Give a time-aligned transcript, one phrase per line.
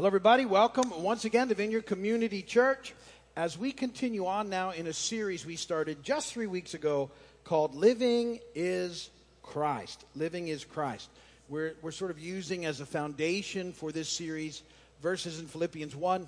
[0.00, 0.46] Hello, everybody.
[0.46, 2.94] Welcome once again to Vineyard Community Church
[3.36, 7.10] as we continue on now in a series we started just three weeks ago
[7.44, 9.10] called Living is
[9.42, 10.06] Christ.
[10.16, 11.10] Living is Christ.
[11.50, 14.62] We're, we're sort of using as a foundation for this series
[15.02, 16.26] verses in Philippians 1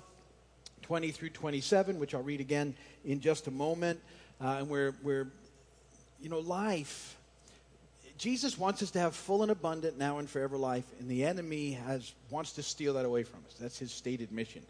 [0.83, 3.99] 20 through 27, which I'll read again in just a moment.
[4.39, 5.31] Uh, and we're, we're,
[6.21, 7.17] you know, life
[8.23, 11.71] Jesus wants us to have full and abundant now and forever life, and the enemy
[11.71, 13.57] has wants to steal that away from us.
[13.59, 14.61] That's his stated mission.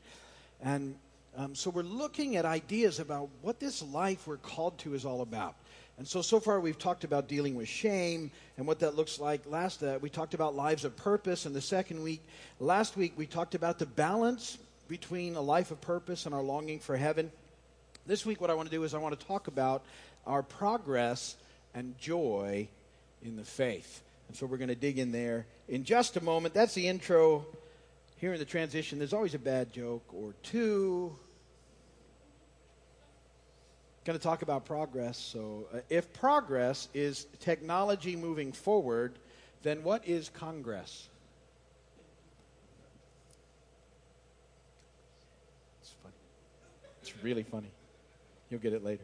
[0.63, 0.95] And
[1.37, 5.21] um, so we're looking at ideas about what this life we're called to is all
[5.21, 5.53] about.
[5.99, 9.41] And so, so far we've talked about dealing with shame and what that looks like.
[9.45, 12.23] Last, uh, we talked about lives of purpose in the second week.
[12.59, 16.79] Last week we talked about the balance between a life of purpose and our longing
[16.79, 17.31] for heaven.
[18.07, 19.83] This week, what I want to do is I want to talk about
[20.25, 21.35] our progress
[21.75, 22.67] and joy
[23.25, 24.01] in the faith.
[24.27, 26.53] And so we're going to dig in there in just a moment.
[26.53, 27.45] That's the intro.
[28.17, 31.15] Here in the transition, there's always a bad joke or two.
[34.05, 35.17] Going to talk about progress.
[35.17, 39.13] So, uh, if progress is technology moving forward,
[39.61, 41.07] then what is Congress?
[45.81, 46.15] It's funny.
[47.01, 47.71] It's really funny.
[48.49, 49.03] You'll get it later.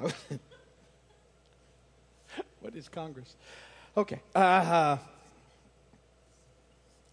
[2.64, 3.36] what is Congress?
[3.94, 4.20] Okay.
[4.34, 4.96] Uh,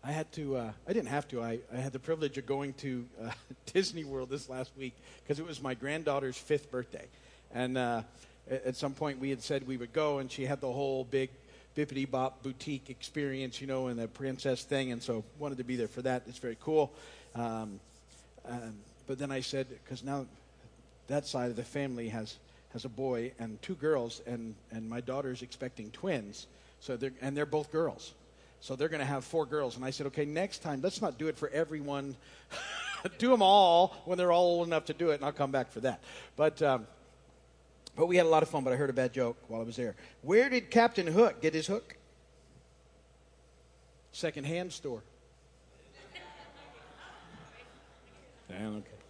[0.01, 2.71] I had to, uh, I didn't have to, I, I had the privilege of going
[2.75, 3.31] to uh,
[3.73, 7.05] Disney World this last week because it was my granddaughter's fifth birthday.
[7.53, 8.03] And uh,
[8.49, 11.29] at some point we had said we would go, and she had the whole big
[11.75, 15.75] bippity bop boutique experience, you know, and the princess thing, and so wanted to be
[15.75, 16.23] there for that.
[16.27, 16.93] It's very cool.
[17.35, 17.81] Um,
[18.47, 20.27] um, but then I said, because now
[21.07, 22.37] that side of the family has
[22.73, 26.47] has a boy and two girls, and, and my daughter's expecting twins.
[26.79, 28.13] So they're, and they're both girls.
[28.61, 29.75] So they're going to have four girls.
[29.75, 32.15] And I said, okay, next time, let's not do it for everyone.
[33.17, 35.71] do them all when they're all old enough to do it, and I'll come back
[35.71, 36.01] for that.
[36.35, 36.87] But, um,
[37.95, 39.63] but we had a lot of fun, but I heard a bad joke while I
[39.63, 39.95] was there.
[40.21, 41.97] Where did Captain Hook get his hook?
[44.11, 45.01] Second-hand store.
[48.49, 49.00] Damn, okay.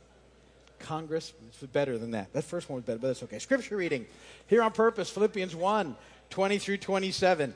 [0.91, 1.31] Congress.
[1.47, 2.33] It's better than that.
[2.33, 3.39] That first one was better, but that's okay.
[3.39, 4.05] Scripture reading
[4.47, 5.95] here on purpose Philippians 1
[6.29, 7.53] 20 through 27.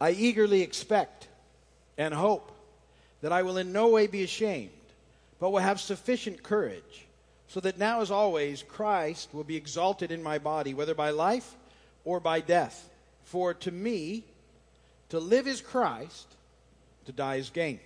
[0.00, 1.28] I eagerly expect
[1.96, 2.50] and hope
[3.22, 4.70] that I will in no way be ashamed,
[5.38, 7.06] but will have sufficient courage,
[7.46, 11.54] so that now, as always, Christ will be exalted in my body, whether by life
[12.04, 12.90] or by death.
[13.22, 14.24] For to me,
[15.10, 16.26] to live is Christ,
[17.04, 17.78] to die is gain.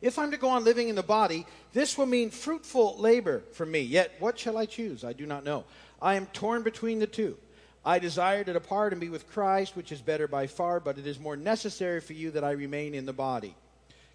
[0.00, 3.64] If I'm to go on living in the body, this will mean fruitful labor for
[3.64, 3.80] me.
[3.80, 5.04] Yet, what shall I choose?
[5.04, 5.64] I do not know.
[6.00, 7.36] I am torn between the two.
[7.84, 11.06] I desire to depart and be with Christ, which is better by far, but it
[11.06, 13.54] is more necessary for you that I remain in the body.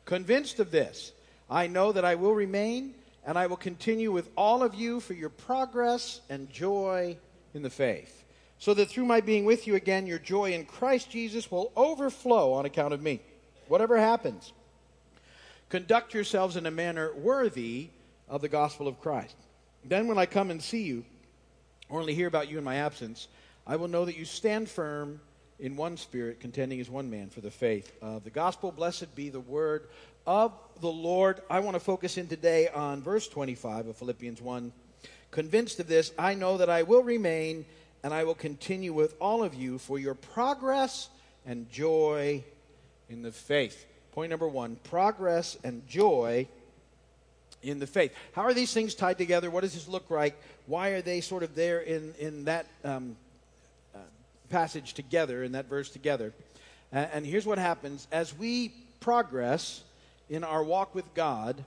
[0.06, 1.14] Convinced of this,
[1.50, 2.94] I know that I will remain
[3.25, 7.18] and I will continue with all of you for your progress and joy
[7.53, 8.24] in the faith,
[8.58, 12.53] so that through my being with you again, your joy in Christ Jesus will overflow
[12.53, 13.22] on account of me.
[13.68, 14.52] Whatever happens,
[15.72, 17.88] Conduct yourselves in a manner worthy
[18.28, 19.38] of the gospel of Christ.
[19.86, 21.06] Then, when I come and see you,
[21.88, 23.30] or only hear about you in my absence,
[23.66, 25.22] I will know that you stand firm
[25.60, 28.74] in one spirit, contending as one man for the faith of the gospel.
[28.74, 29.88] Blessed be the word
[30.28, 31.42] of the Lord.
[31.50, 34.74] I want to focus in today on verse 25 of Philippians 1.
[35.31, 37.64] Convinced of this, I know that I will remain
[38.04, 41.08] and I will continue with all of you for your progress
[41.46, 42.44] and joy
[43.10, 43.86] in the faith.
[44.14, 46.48] Point number one progress and joy
[47.64, 48.14] in the faith.
[48.34, 49.50] How are these things tied together?
[49.50, 50.40] What does this look like?
[50.66, 53.16] Why are they sort of there in, in that um,
[53.96, 54.00] uh,
[54.50, 56.34] passage together, in that verse together?
[56.92, 59.82] And here's what happens as we progress
[60.30, 61.64] in our walk with God,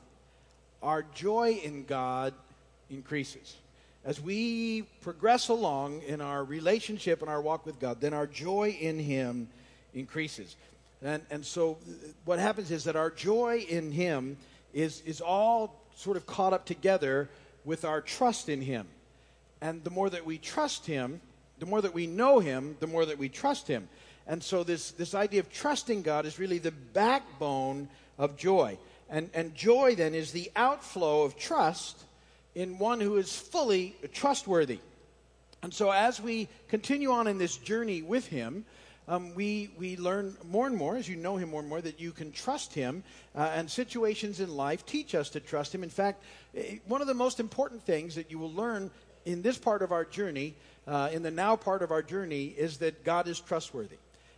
[0.82, 2.34] our joy in God
[2.90, 3.56] increases.
[4.04, 8.76] As we progress along in our relationship and our walk with God, then our joy
[8.78, 9.48] in Him
[9.94, 10.56] increases.
[11.04, 11.92] And, and so uh,
[12.24, 14.38] what happens is that our joy in Him
[14.72, 17.28] is, is all sort of caught up together
[17.64, 18.86] with our trust in Him.
[19.60, 21.20] And the more that we trust Him,
[21.58, 23.88] the more that we know Him, the more that we trust Him.
[24.26, 27.88] And so this, this idea of trusting God is really the backbone
[28.18, 28.78] of joy.
[29.10, 32.02] And, and joy then is the outflow of trust
[32.54, 34.78] in one who is fully trustworthy.
[35.62, 38.64] And so as we continue on in this journey with Him,
[39.06, 42.00] um, we, we learn more and more, as you know him more and more, that
[42.00, 43.02] you can trust him.
[43.34, 45.82] Uh, and situations in life teach us to trust him.
[45.82, 46.22] In fact,
[46.56, 48.90] eh, one of the most important things that you will learn
[49.26, 50.54] in this part of our journey,
[50.86, 53.96] uh, in the now part of our journey, is that God is trustworthy.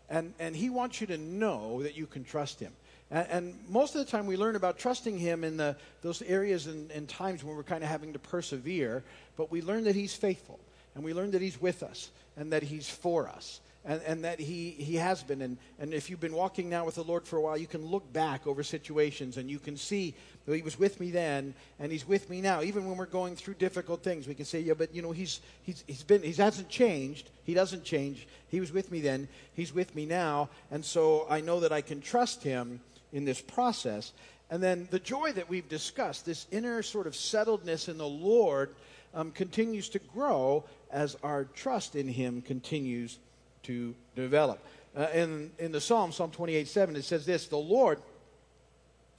[0.09, 2.73] And, and He wants you to know that you can trust Him.
[3.11, 6.67] And, and most of the time, we learn about trusting Him in the, those areas
[6.67, 9.05] and, and times when we're kind of having to persevere,
[9.37, 10.59] but we learn that He's faithful,
[10.97, 14.41] and we learn that He's with us, and that He's for us and, and that
[14.41, 15.41] he, he has been.
[15.41, 17.87] And, and if you've been walking now with the Lord for a while, you can
[17.87, 20.15] look back over situations and you can see
[20.47, 22.63] he was with me then and he's with me now.
[22.63, 25.41] Even when we're going through difficult things, we can say, yeah, but you know, he's,
[25.63, 27.31] he's, he's been, he hasn't changed.
[27.45, 28.27] He doesn't change.
[28.49, 29.29] He was with me then.
[29.55, 30.51] He's with me now.
[30.71, 32.81] And so I know that I can trust him
[33.13, 34.13] in this process.
[34.51, 38.75] And then the joy that we've discussed, this inner sort of settledness in the Lord,
[39.15, 43.19] um, continues to grow as our trust in him continues
[43.67, 44.59] to develop.
[44.97, 48.01] Uh, in, in the Psalm, Psalm 28 7, it says this The Lord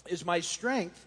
[0.07, 1.05] is my strength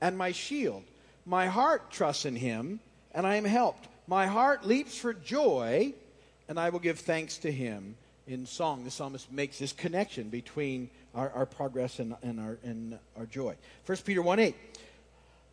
[0.00, 0.82] and my shield.
[1.26, 2.80] My heart trusts in him,
[3.14, 3.86] and I am helped.
[4.06, 5.94] My heart leaps for joy,
[6.48, 7.94] and I will give thanks to him
[8.26, 8.84] in song.
[8.84, 13.54] The psalmist makes this connection between our, our progress and, and, our, and our joy.
[13.86, 14.54] 1 Peter 1 8.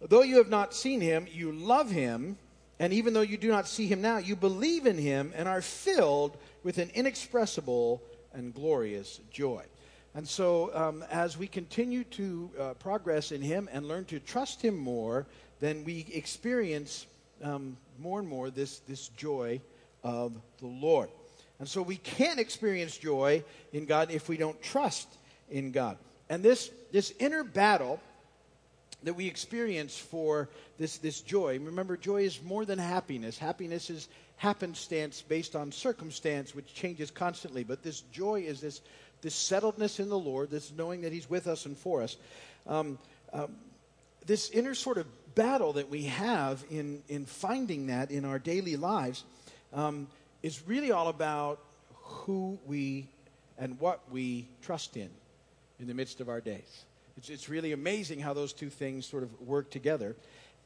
[0.09, 2.38] Though you have not seen him, you love him,
[2.79, 5.62] and even though you do not see him now, you believe in him and are
[5.62, 8.01] filled with an inexpressible
[8.33, 9.63] and glorious joy.
[10.18, 14.63] And so, um, as we continue to uh, progress in Him and learn to trust
[14.63, 15.27] Him more,
[15.59, 17.06] then we experience
[17.44, 19.62] um, more and more this, this joy
[20.03, 21.09] of the Lord.
[21.59, 23.44] And so, we can't experience joy
[23.74, 25.07] in God if we don't trust
[25.51, 26.00] in God.
[26.29, 28.00] And this, this inner battle
[29.04, 33.38] that we experience for this, this joy, remember, joy is more than happiness.
[33.38, 34.08] Happiness is
[34.38, 37.64] happenstance based on circumstance, which changes constantly.
[37.64, 38.82] But this joy is this,
[39.22, 42.18] this settledness in the Lord, this knowing that He's with us and for us.
[42.66, 42.98] Um,
[43.34, 43.56] um,
[44.26, 45.06] this inner sort of
[45.36, 49.24] battle that we have in, in finding that in our daily lives
[49.74, 50.08] um,
[50.44, 51.60] is really all about
[51.94, 53.08] who we
[53.58, 55.10] and what we trust in
[55.80, 56.86] in the midst of our days.
[57.18, 60.16] It's, it's really amazing how those two things sort of work together.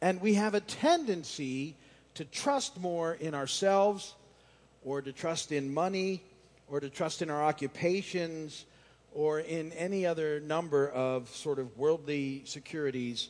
[0.01, 1.75] And we have a tendency
[2.15, 4.15] to trust more in ourselves
[4.83, 6.23] or to trust in money
[6.67, 8.65] or to trust in our occupations
[9.13, 13.29] or in any other number of sort of worldly securities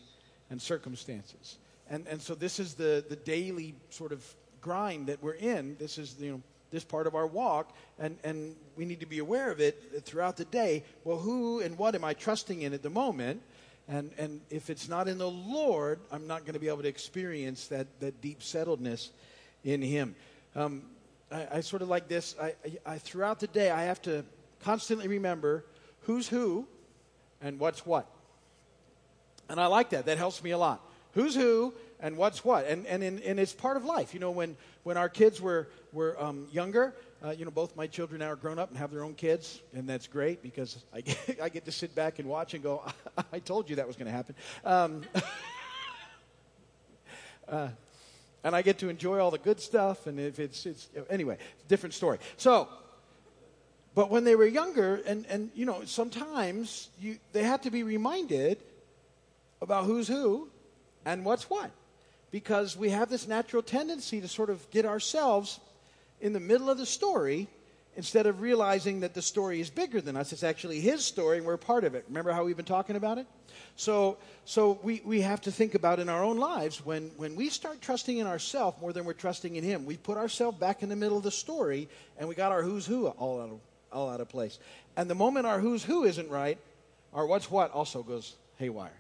[0.50, 1.58] and circumstances.
[1.90, 4.24] And, and so this is the, the daily sort of
[4.62, 5.76] grind that we're in.
[5.80, 6.42] This is, you know,
[6.72, 10.38] this part of our walk, and, and we need to be aware of it throughout
[10.38, 10.84] the day.
[11.04, 13.42] Well, who and what am I trusting in at the moment?
[13.88, 16.88] And, and if it's not in the Lord, I'm not going to be able to
[16.88, 19.10] experience that, that deep settledness
[19.64, 20.16] in Him.
[20.56, 20.84] Um,
[21.32, 22.36] I, I, sort of like this.
[22.42, 24.24] I, I, throughout the day, I have to
[24.64, 25.66] constantly remember
[26.02, 26.66] who's who
[27.42, 28.08] and what's what.
[29.50, 30.06] And I like that.
[30.06, 30.82] That helps me a lot.
[31.14, 32.68] Who's who and what's what.
[32.68, 34.14] And, and, in, and it's part of life.
[34.14, 36.94] You know, when, when our kids were, were um, younger,
[37.24, 39.62] uh, you know, both my children now are grown up and have their own kids,
[39.76, 42.84] and that's great because I get, I get to sit back and watch and go,
[43.32, 44.36] I told you that was going to happen.
[44.66, 45.04] Um,
[47.48, 47.70] uh,
[48.44, 51.38] and I get to enjoy all the good stuff, and if it's, it's anyway,
[51.68, 52.18] different story.
[52.38, 52.68] So,
[53.94, 57.84] but when they were younger, and, and you know, sometimes you, they had to be
[57.84, 58.58] reminded
[59.62, 60.50] about who's who
[61.06, 61.72] and what's what
[62.32, 65.60] because we have this natural tendency to sort of get ourselves
[66.22, 67.48] in the middle of the story
[67.98, 70.32] instead of realizing that the story is bigger than us.
[70.32, 72.06] It's actually his story and we're part of it.
[72.08, 73.28] Remember how we've been talking about it?
[73.76, 77.50] So, so we, we have to think about in our own lives when, when we
[77.50, 80.90] start trusting in ourselves more than we're trusting in him, we put ourselves back in
[80.90, 83.60] the middle of the story and we got our who's who all out of,
[83.92, 84.58] all out of place.
[84.96, 86.58] And the moment our who's who isn't right,
[87.14, 88.94] our what's what also goes haywire.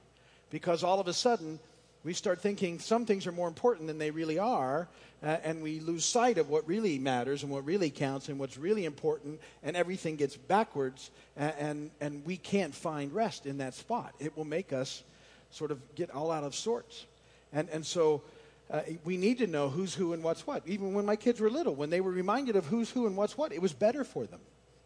[0.49, 1.59] Because all of a sudden,
[2.03, 4.87] we start thinking some things are more important than they really are,
[5.23, 8.57] uh, and we lose sight of what really matters and what really counts and what's
[8.57, 13.75] really important, and everything gets backwards, and, and, and we can't find rest in that
[13.75, 14.13] spot.
[14.19, 15.03] It will make us
[15.51, 17.05] sort of get all out of sorts.
[17.53, 18.23] And, and so
[18.71, 20.63] uh, we need to know who's who and what's what.
[20.65, 23.37] Even when my kids were little, when they were reminded of who's who and what's
[23.37, 24.39] what, it was better for them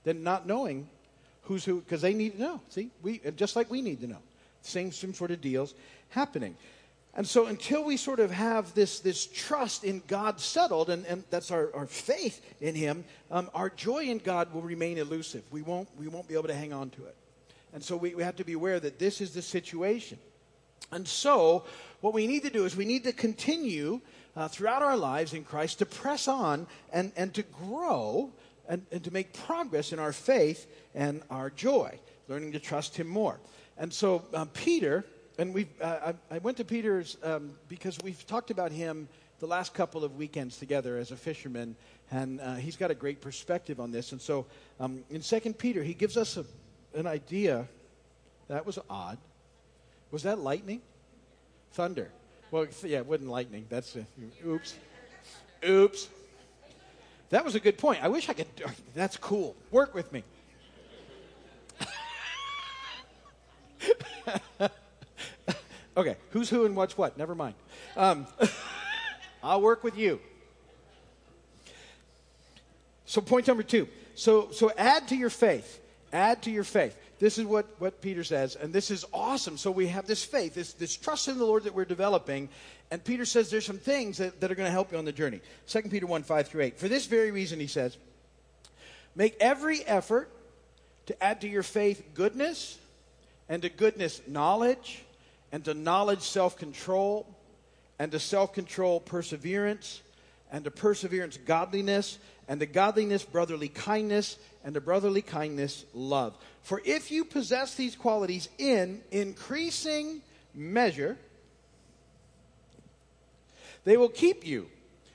[0.03, 0.89] than not knowing
[1.43, 2.61] who's who, because they need to know.
[2.69, 4.17] See, we, just like we need to know.
[4.63, 5.75] Same, same sort of deals
[6.09, 6.57] happening.
[7.15, 11.23] And so until we sort of have this, this trust in God settled, and, and
[11.29, 15.43] that's our, our faith in Him, um, our joy in God will remain elusive.
[15.49, 17.15] We won't, we won't be able to hang on to it.
[17.73, 20.17] And so we, we have to be aware that this is the situation.
[20.91, 21.63] And so
[22.01, 24.01] what we need to do is we need to continue
[24.35, 28.31] uh, throughout our lives in Christ to press on and, and to grow
[28.67, 33.07] and, and to make progress in our faith and our joy, learning to trust Him
[33.07, 33.39] more.
[33.77, 35.05] And so uh, Peter
[35.37, 39.07] and we uh, I, I, went to Peter's um, because we've talked about him
[39.39, 41.75] the last couple of weekends together as a fisherman,
[42.11, 44.11] and uh, he's got a great perspective on this.
[44.11, 44.45] And so
[44.79, 46.45] um, in 2 Peter, he gives us a,
[46.97, 47.67] an idea.
[48.47, 49.17] That was odd.
[50.11, 50.81] Was that lightning?
[51.73, 52.09] Thunder.
[52.51, 53.65] Well, yeah, it wasn't lightning.
[53.69, 54.05] That's a,
[54.45, 54.75] oops.
[55.67, 56.07] Oops.
[57.29, 58.03] That was a good point.
[58.03, 58.47] I wish I could.
[58.93, 59.55] That's cool.
[59.71, 60.23] Work with me.
[65.97, 67.17] okay, who's who and what's what?
[67.17, 67.55] Never mind.
[67.95, 68.27] Um,
[69.43, 70.19] I'll work with you.
[73.05, 73.87] So, point number two.
[74.15, 75.79] So, so add to your faith.
[76.11, 76.97] Add to your faith.
[77.19, 79.57] This is what, what Peter says, and this is awesome.
[79.57, 82.49] So we have this faith, this, this trust in the Lord that we're developing.
[82.91, 85.13] And Peter says there's some things that, that are going to help you on the
[85.13, 85.39] journey.
[85.67, 86.77] 2 Peter 1 5 through 8.
[86.79, 87.97] For this very reason, he says,
[89.15, 90.29] make every effort
[91.05, 92.77] to add to your faith goodness,
[93.47, 95.04] and to goodness knowledge,
[95.55, 97.25] and to knowledge self control,
[97.97, 100.01] and to self control perseverance,
[100.51, 102.17] and to perseverance godliness,
[102.49, 106.37] and to godliness brotherly kindness, and to brotherly kindness love.
[106.61, 110.19] For if you possess these qualities in increasing
[110.53, 111.17] measure,
[113.85, 114.67] they will keep you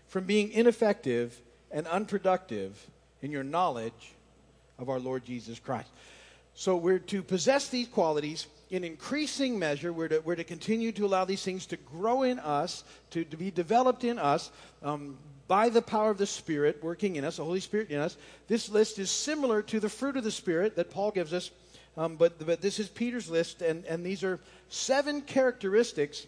[0.08, 1.38] from being ineffective
[1.70, 2.82] and unproductive
[3.20, 4.14] in your knowledge
[4.78, 5.90] of our Lord Jesus Christ.
[6.54, 9.92] So we're to possess these qualities in increasing measure.
[9.92, 13.36] We're to, we're to continue to allow these things to grow in us, to, to
[13.36, 14.50] be developed in us
[14.82, 18.16] um, by the power of the Spirit working in us, the Holy Spirit in us.
[18.46, 21.50] This list is similar to the fruit of the Spirit that Paul gives us,
[21.96, 26.26] um, but, but this is Peter's list, and, and these are seven characteristics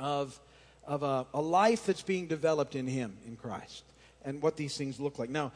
[0.00, 0.40] of,
[0.86, 3.84] of a, a life that's being developed in Him, in Christ,
[4.24, 5.28] and what these things look like.
[5.28, 5.52] Now,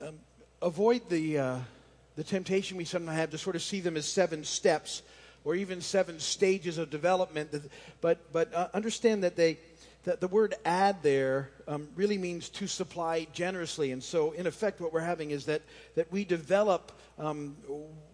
[0.00, 0.14] um,
[0.62, 1.38] avoid the.
[1.38, 1.58] Uh,
[2.20, 5.00] the temptation we sometimes have to sort of see them as seven steps
[5.42, 7.48] or even seven stages of development.
[8.02, 9.56] But, but uh, understand that, they,
[10.04, 13.90] that the word add there um, really means to supply generously.
[13.92, 15.62] And so, in effect, what we're having is that,
[15.94, 17.56] that we develop um,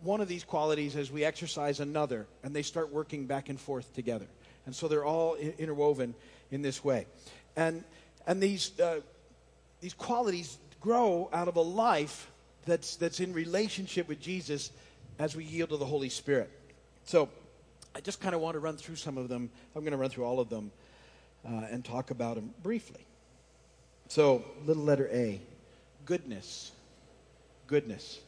[0.05, 3.93] one of these qualities as we exercise another, and they start working back and forth
[3.93, 4.29] together.
[4.67, 6.15] And so they're all interwoven
[6.53, 7.09] in this way.
[7.57, 7.83] And,
[8.25, 9.01] and these, uh,
[9.81, 12.31] these qualities grow out of a life
[12.67, 14.71] that's, that's in relationship with Jesus
[15.19, 16.51] as we yield to the Holy Spirit.
[17.05, 17.29] So
[17.95, 19.49] I just kind of want to run through some of them.
[19.75, 20.71] I'm going to run through all of them
[21.47, 23.07] uh, and talk about them briefly.
[24.09, 25.41] So, little letter A
[26.05, 26.73] goodness.
[27.67, 28.21] Goodness.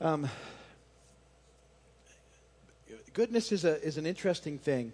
[0.00, 0.28] Um,
[3.14, 4.92] goodness is, a, is an interesting thing.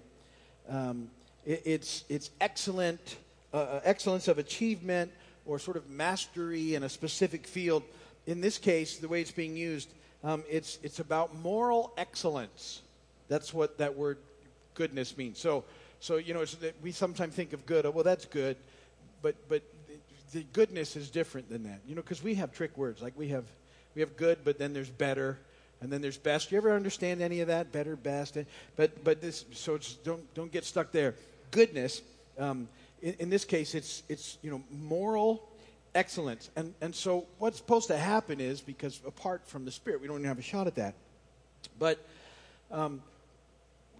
[0.69, 1.11] Um,
[1.45, 3.17] it, it's, it's excellent,
[3.53, 5.11] uh, uh excellence of achievement,
[5.49, 7.83] or sort of mastery in a specific field.
[8.27, 9.89] In this case, the way it's being used,
[10.23, 12.83] um, it's, it's about moral excellence.
[13.29, 14.19] That's what that word
[14.75, 15.39] goodness means.
[15.39, 15.65] So,
[16.01, 16.45] so you know,
[16.83, 18.57] we sometimes think of good, oh, well, that's good,
[19.23, 19.63] but, but
[20.33, 21.81] the goodness is different than that.
[21.89, 23.01] You know, because we have trick words.
[23.01, 23.45] Like we have,
[23.95, 25.39] we have good, but then there's better,
[25.81, 26.53] and then there's best.
[26.53, 27.73] You ever understand any of that?
[27.73, 28.37] Better, best.
[28.77, 31.15] But, but this, so don't, don't get stuck there.
[31.51, 32.03] Goodness
[32.39, 32.69] um,
[33.03, 35.49] in, in this case, it's, it's you know, moral
[35.95, 36.51] excellence.
[36.57, 40.19] And, and so what's supposed to happen is, because apart from the Spirit, we don't
[40.19, 40.95] even have a shot at that.
[41.79, 42.05] But
[42.71, 43.03] um,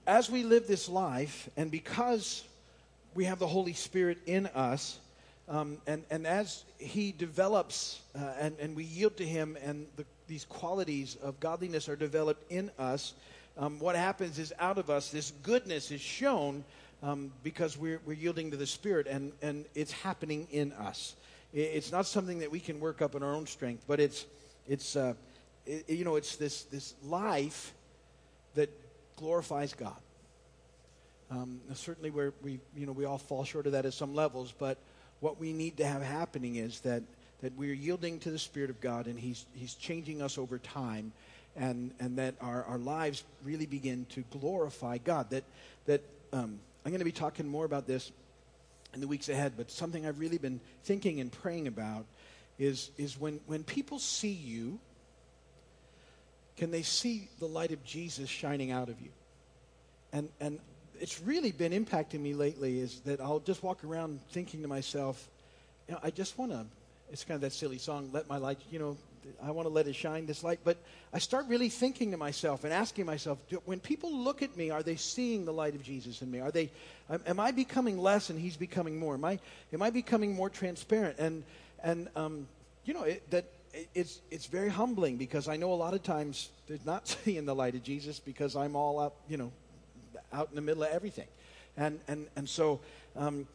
[0.07, 2.45] as we live this life, and because
[3.15, 4.99] we have the Holy Spirit in us,
[5.49, 10.05] um, and, and as He develops uh, and, and we yield to Him, and the,
[10.27, 13.15] these qualities of godliness are developed in us,
[13.57, 16.65] um, what happens is out of us, this goodness is shown
[17.03, 21.15] um, because we're, we're yielding to the Spirit and, and it's happening in us.
[21.55, 24.27] It's not something that we can work up in our own strength, but it's,
[24.69, 25.15] it's uh,
[25.69, 27.73] it, you know, it's this, this life
[28.55, 28.71] that
[29.17, 29.97] glorifies God.
[31.31, 34.53] Um, certainly, where we, you know, we all fall short of that at some levels,
[34.59, 34.79] but
[35.21, 37.03] what we need to have happening is that,
[37.43, 41.13] that we're yielding to the Spirit of God and He's, he's changing us over time,
[41.55, 45.29] and, and that our, our lives really begin to glorify God.
[45.31, 45.45] That,
[45.85, 46.03] that
[46.33, 48.11] um, I'm going to be talking more about this
[48.95, 52.07] in the weeks ahead, but something I've really been thinking and praying about
[52.59, 54.79] is, is when, when people see you,
[56.57, 59.11] can they see the light of Jesus shining out of you?
[60.15, 60.61] And, and
[60.99, 65.29] it's really been impacting me lately is that I'll just walk around thinking to myself,
[65.89, 66.65] you know, I just want to,
[67.13, 68.97] it's kind of that silly song, let my light, you know,
[69.43, 70.61] I want to let it shine this light.
[70.65, 70.79] But
[71.13, 74.71] I start really thinking to myself and asking myself, do, when people look at me,
[74.71, 76.41] are they seeing the light of Jesus in me?
[76.41, 76.71] Are they,
[77.27, 79.15] am I becoming less and he's becoming more?
[79.15, 79.39] Am I,
[79.73, 81.19] am I becoming more transparent?
[81.19, 81.45] And,
[81.83, 82.47] and um,
[82.85, 83.47] you know, it, that
[83.95, 87.55] it's, it's very humbling because I know a lot of times they're not seeing the
[87.55, 89.53] light of Jesus because I'm all up, you know,
[90.33, 91.29] out in the middle of everything.
[91.77, 92.81] And, and, and so
[93.17, 93.47] um,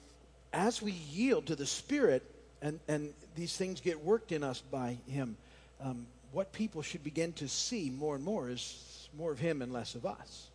[0.53, 2.23] as we yield to the Spirit
[2.61, 5.35] and, and these things get worked in us by Him,
[5.83, 9.71] um, what people should begin to see more and more is more of Him and
[9.71, 10.47] less of us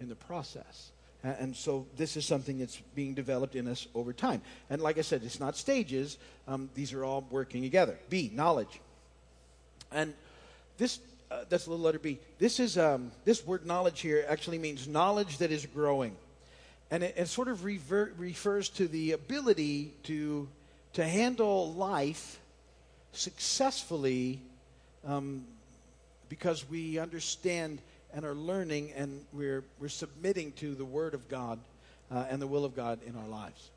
[0.00, 0.90] in the process.
[1.24, 4.40] And so this is something that's being developed in us over time.
[4.70, 6.16] And like I said, it's not stages.
[6.46, 7.98] Um, these are all working together.
[8.08, 8.80] B, knowledge.
[9.90, 10.14] And
[10.78, 12.20] this, uh, that's the little letter B.
[12.38, 16.14] This is, um, this word knowledge here actually means knowledge that is growing.
[16.92, 20.48] And it, it sort of refers to the ability to,
[20.92, 22.38] to handle life
[23.12, 24.40] successfully
[25.06, 25.44] um,
[26.28, 27.80] because we understand
[28.14, 31.58] and are learning and we're, we're submitting to the Word of God
[32.10, 33.70] uh, and the will of God in our lives.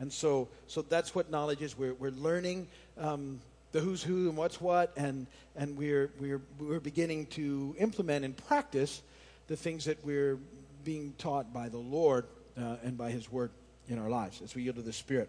[0.00, 1.76] And so, so that's what knowledge is.
[1.76, 3.40] We're, we're learning um,
[3.72, 8.36] the who's who and what's what, and, and we're, we're, we're beginning to implement and
[8.36, 9.02] practice
[9.48, 10.38] the things that we're
[10.84, 13.50] being taught by the Lord uh, and by His Word
[13.88, 15.28] in our lives as we yield to the Spirit.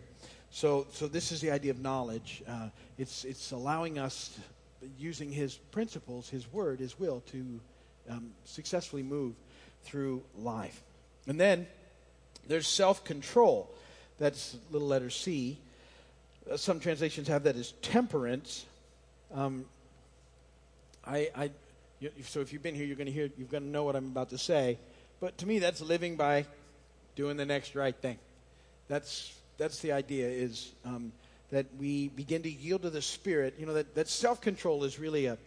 [0.52, 2.44] So, so this is the idea of knowledge.
[2.48, 4.38] Uh, it's, it's allowing us,
[4.98, 7.60] using His principles, His Word, His will, to
[8.10, 9.34] um, successfully move
[9.84, 10.82] through life.
[11.28, 11.68] And then
[12.48, 13.70] there's self control.
[14.18, 15.58] That's little letter C.
[16.50, 18.66] Uh, some translations have that as temperance.
[19.34, 19.66] Um,
[21.06, 21.52] I, I,
[22.00, 23.96] you, so if you've been here, you're going to hear, you're going to know what
[23.96, 24.78] I'm about to say.
[25.20, 26.46] But to me, that's living by
[27.16, 28.18] doing the next right thing.
[28.88, 30.28] That's that's the idea.
[30.28, 31.12] Is um,
[31.52, 33.56] that we begin to yield to the Spirit.
[33.58, 35.38] You know that that self control is really a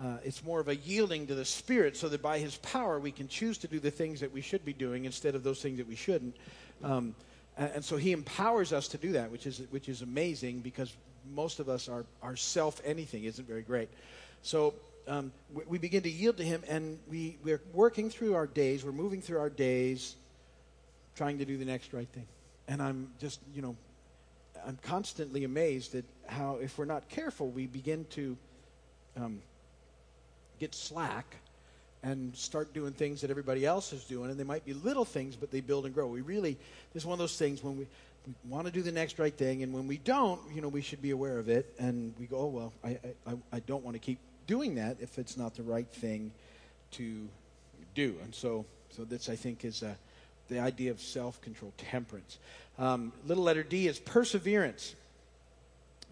[0.00, 3.12] uh, it's more of a yielding to the Spirit so that by His power we
[3.12, 5.78] can choose to do the things that we should be doing instead of those things
[5.78, 6.36] that we shouldn't.
[6.82, 7.14] Um,
[7.56, 10.92] and, and, so He empowers us to do that, which is, which is amazing because
[11.32, 13.88] most of us, are, our self anything isn't very great.
[14.42, 14.74] So
[15.06, 18.84] um, we, we, begin to yield to Him and we, we're working through our days,
[18.84, 20.16] we're moving through our days
[21.14, 22.26] trying to do the next right thing.
[22.66, 23.76] And I'm just, you know,
[24.66, 28.36] I'm constantly amazed at how, if we're not careful, we begin to.
[29.16, 29.40] Um,
[30.58, 31.36] get slack
[32.02, 34.30] and start doing things that everybody else is doing.
[34.30, 36.06] And they might be little things, but they build and grow.
[36.06, 36.56] We really,
[36.92, 37.86] this is one of those things when we,
[38.26, 40.80] we want to do the next right thing, and when we don't, you know, we
[40.80, 41.74] should be aware of it.
[41.78, 45.18] And we go, oh, well, I, I, I don't want to keep doing that if
[45.18, 46.30] it's not the right thing
[46.92, 47.28] to
[47.94, 48.16] do.
[48.22, 49.94] And so, so this, I think, is uh,
[50.48, 52.38] the idea of self control, temperance.
[52.78, 54.94] Um, little letter D is perseverance.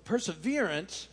[0.04, 1.08] Perseverance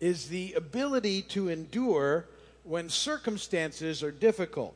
[0.00, 2.26] is the ability to endure
[2.64, 4.74] when circumstances are difficult.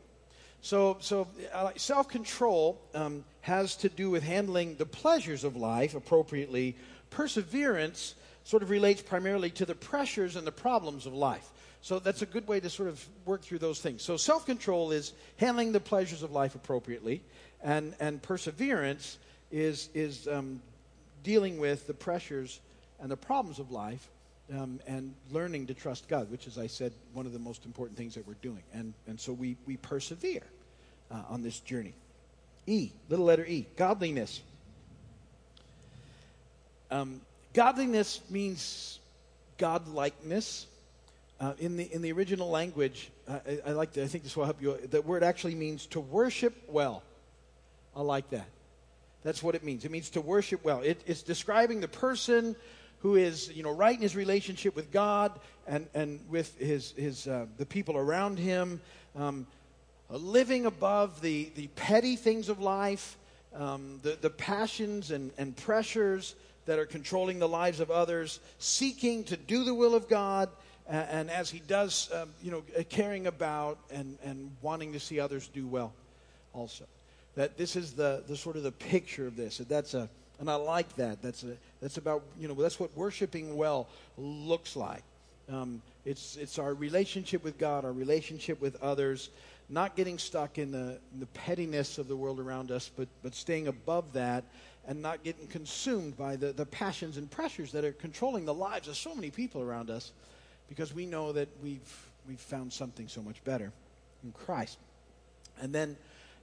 [0.62, 5.94] So, so uh, self control um, has to do with handling the pleasures of life
[5.94, 6.76] appropriately.
[7.10, 11.48] Perseverance sort of relates primarily to the pressures and the problems of life.
[11.82, 14.02] So that's a good way to sort of work through those things.
[14.02, 17.22] So self control is handling the pleasures of life appropriately,
[17.62, 19.18] and, and perseverance
[19.50, 20.60] is, is um,
[21.22, 22.60] dealing with the pressures
[23.00, 24.08] and the problems of life
[24.52, 27.98] um, and learning to trust God, which is, I said, one of the most important
[27.98, 28.62] things that we're doing.
[28.72, 30.42] And, and so we, we persevere
[31.10, 31.94] uh, on this journey.
[32.66, 34.40] E, little letter E, godliness.
[36.90, 37.20] Um,
[37.52, 38.98] godliness means
[39.58, 40.66] godlikeness.
[41.38, 44.36] Uh, in, the, in the original language, uh, I, I, like to, I think this
[44.36, 44.78] will help you.
[44.90, 47.02] The word actually means to worship well.
[47.94, 48.46] I like that.
[49.26, 49.84] That's what it means.
[49.84, 50.82] It means to worship well.
[50.82, 52.54] It, it's describing the person
[53.00, 55.32] who is, you know, right in his relationship with God
[55.66, 58.80] and, and with his, his, uh, the people around him,
[59.16, 59.48] um,
[60.08, 63.18] uh, living above the, the petty things of life,
[63.56, 66.36] um, the, the passions and, and pressures
[66.66, 70.48] that are controlling the lives of others, seeking to do the will of God,
[70.88, 75.00] and, and as he does, um, you know, uh, caring about and, and wanting to
[75.00, 75.92] see others do well
[76.52, 76.84] also.
[77.36, 79.58] That this is the, the sort of the picture of this.
[79.58, 80.08] That that's a,
[80.40, 81.22] and I like that.
[81.22, 85.02] That's, a, that's about, you know, that's what worshiping well looks like.
[85.50, 89.30] Um, it's, it's our relationship with God, our relationship with others,
[89.68, 93.34] not getting stuck in the, in the pettiness of the world around us, but, but
[93.34, 94.44] staying above that
[94.86, 98.88] and not getting consumed by the, the passions and pressures that are controlling the lives
[98.88, 100.12] of so many people around us
[100.68, 103.72] because we know that we've, we've found something so much better
[104.22, 104.78] in Christ.
[105.60, 105.96] And then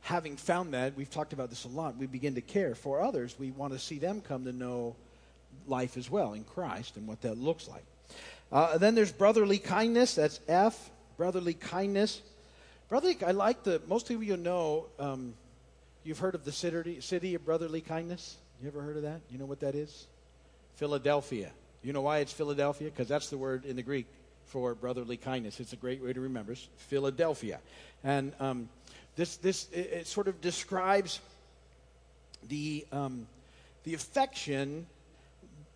[0.04, 3.36] having found that, we've talked about this a lot, we begin to care for others.
[3.39, 4.96] We want to see them come to know
[5.66, 7.84] life as well in Christ and what that looks like.
[8.52, 10.16] Uh, then there's brotherly kindness.
[10.16, 12.22] That's F, brotherly kindness.
[12.89, 15.34] Brotherly, I like the, most of you know, um,
[16.04, 18.36] you've heard of the city, city of brotherly kindness.
[18.62, 19.22] You ever heard of that?
[19.30, 20.06] You know what that is?
[20.76, 21.52] Philadelphia.
[21.82, 22.89] You know why it's Philadelphia?
[22.89, 24.08] Because that's the word in the Greek
[24.48, 25.60] for brotherly kindness.
[25.62, 26.52] It's a great way to remember.
[26.52, 27.60] It's Philadelphia.
[28.04, 28.70] And um,
[29.15, 31.19] this, this it, it, sort of describes
[32.49, 33.28] the, um,
[33.84, 34.86] the affection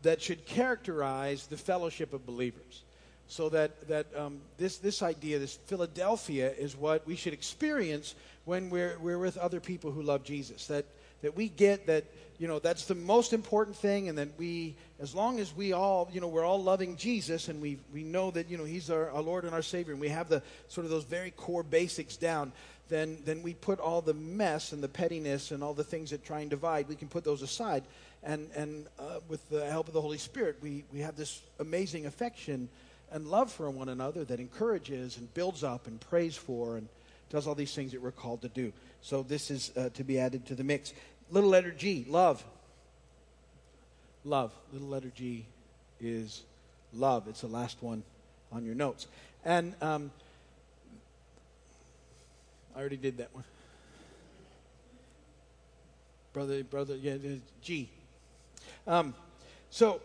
[0.04, 2.84] that should characterize the fellowship of believers.
[3.28, 8.70] So that, that um, this, this idea, this Philadelphia, is what we should experience when
[8.70, 10.68] we're, we're with other people who love Jesus.
[10.68, 10.86] That,
[11.22, 12.06] that we get that,
[12.40, 16.10] you know, that's the most important thing, and that we, as long as we all,
[16.14, 19.10] you know, we're all loving Jesus, and we, we know that, you know, He's our,
[19.10, 22.16] our Lord and our Savior, and we have the sort of those very core basics
[22.16, 22.54] down,
[22.90, 26.24] then, then we put all the mess and the pettiness and all the things that
[26.24, 27.84] try and divide, we can put those aside.
[28.24, 32.06] And, and uh, with the help of the Holy Spirit, we, we have this amazing
[32.06, 32.70] affection
[33.12, 36.88] and love for one another that encourages and builds up and prays for and
[37.30, 38.74] does all these things that we're called to do.
[39.02, 40.94] So this is uh, to be added to the mix.
[41.32, 42.44] Little letter G, love.
[44.24, 44.52] Love.
[44.74, 45.46] Little letter G
[46.02, 46.44] is
[46.94, 47.28] love.
[47.28, 48.04] It's the last one
[48.52, 49.08] on your notes.
[49.46, 50.12] And um,
[52.78, 53.44] I already did that one.
[56.32, 57.16] Brother, brother, yeah,
[57.60, 57.90] G.
[58.86, 59.16] Um,
[59.72, 60.00] so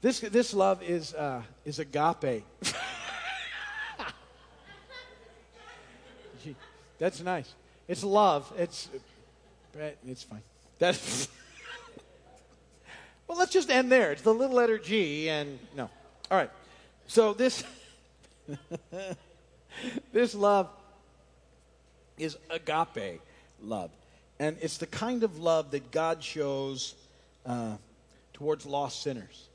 [0.00, 2.44] this this love is uh, is agape.
[7.00, 7.52] That's nice.
[7.88, 8.52] It's love.
[8.56, 8.88] It's
[10.06, 10.42] it's fine.
[10.78, 11.26] That's
[13.26, 13.36] well.
[13.38, 14.12] Let's just end there.
[14.12, 15.90] It's the little letter G, and no.
[16.30, 16.50] All right.
[17.08, 17.64] So this
[20.12, 20.68] this love
[22.20, 23.20] is agape
[23.62, 23.90] love,
[24.38, 26.94] and it's the kind of love that God shows
[27.46, 27.76] uh,
[28.32, 29.48] towards lost sinners.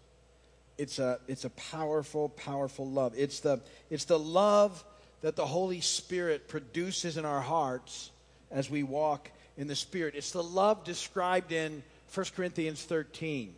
[0.78, 3.14] It's a it's a powerful, powerful love.
[3.16, 4.84] It's the it's the love
[5.22, 8.12] that the Holy Spirit produces in our hearts
[8.52, 10.16] as we walk in the Spirit.
[10.16, 11.82] It's the love described in
[12.14, 13.54] 1 Corinthians 13.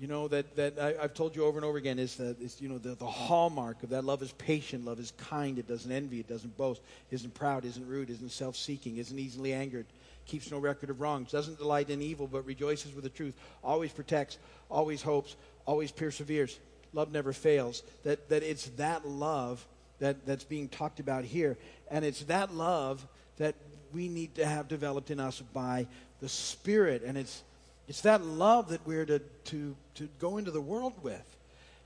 [0.00, 2.60] You know, that, that I, have told you over and over again is that, is,
[2.60, 4.04] you know, the, the hallmark of that.
[4.04, 7.86] Love is patient, love is kind, it doesn't envy, it doesn't boast, isn't proud, isn't
[7.86, 9.86] rude, isn't self seeking, isn't easily angered,
[10.26, 13.92] keeps no record of wrongs, doesn't delight in evil, but rejoices with the truth, always
[13.92, 14.38] protects,
[14.70, 16.58] always hopes, always perseveres.
[16.94, 17.82] Love never fails.
[18.04, 19.66] That, that it's that love
[20.02, 21.56] that, that's being talked about here.
[21.90, 23.06] And it's that love
[23.38, 23.54] that
[23.92, 25.86] we need to have developed in us by
[26.20, 27.02] the Spirit.
[27.04, 27.42] And it's,
[27.88, 31.36] it's that love that we're to, to, to go into the world with.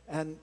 [0.08, 0.38] And,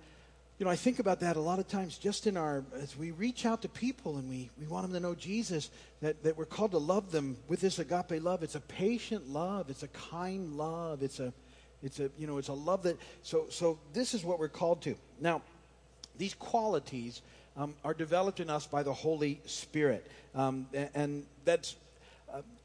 [0.60, 3.12] you know, I think about that a lot of times just in our, as we
[3.12, 5.70] reach out to people and we, we want them to know Jesus,
[6.02, 8.44] that, that we're called to love them with this agape love.
[8.44, 11.34] It's a patient love, it's a kind love, it's a,
[11.82, 14.82] it's a, you know, it's a love that, so, so this is what we're called
[14.84, 14.96] to.
[15.20, 15.42] Now,
[16.18, 17.22] these qualities
[17.58, 20.10] um, are developed in us by the Holy Spirit.
[20.36, 21.76] Um, and, and, that's,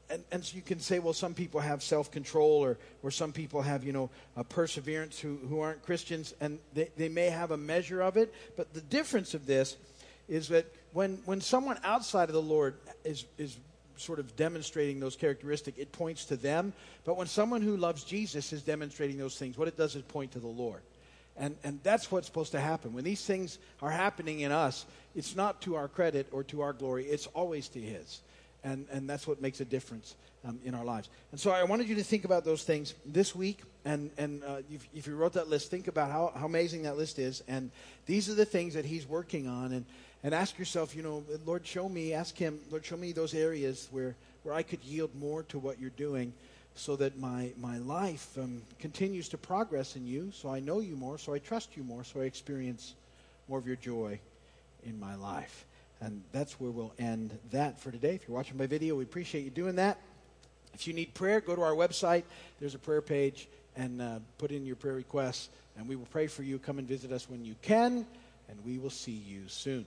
[0.09, 3.31] and, and, so you can say, well, some people have self control, or, or some
[3.31, 4.09] people have, you know,
[4.49, 8.33] perseverance who, who aren't Christians, and they, they may have a measure of it.
[8.57, 9.77] But the difference of this
[10.27, 13.57] is that when, when someone outside of the Lord is, is
[13.97, 16.73] sort of demonstrating those characteristics, it points to them.
[17.03, 20.31] But when someone who loves Jesus is demonstrating those things, what it does is point
[20.33, 20.81] to the Lord.
[21.37, 22.93] And, and that's what's supposed to happen.
[22.93, 26.73] When these things are happening in us, it's not to our credit or to our
[26.73, 28.21] glory, it's always to His.
[28.63, 31.09] And, and that's what makes a difference um, in our lives.
[31.31, 33.61] And so I wanted you to think about those things this week.
[33.85, 36.97] And, and uh, if, if, you wrote that list, think about how, how amazing that
[36.97, 37.41] list is.
[37.47, 37.71] And
[38.05, 39.71] these are the things that He's working on.
[39.71, 39.85] And,
[40.23, 43.87] and ask yourself, you know, Lord, show me, ask Him, Lord, show me those areas
[43.91, 46.33] where, where I could yield more to what you're doing
[46.75, 50.95] so that my, my life um, continues to progress in you, so I know you
[50.95, 52.93] more, so I trust you more, so I experience
[53.49, 54.19] more of your joy
[54.85, 55.65] in my life.
[56.01, 58.15] And that's where we'll end that for today.
[58.15, 59.99] If you're watching my video, we appreciate you doing that.
[60.73, 62.23] If you need prayer, go to our website.
[62.59, 66.27] There's a prayer page and uh, put in your prayer requests, and we will pray
[66.27, 66.59] for you.
[66.59, 68.05] Come and visit us when you can,
[68.47, 69.85] and we will see you soon.